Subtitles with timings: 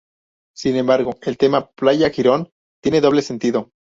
[0.55, 2.49] Sin embargo, el tema "Playa Girón"
[2.81, 3.69] tiene doble sentido.